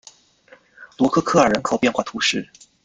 [0.97, 2.49] 罗科科尔人口变化图示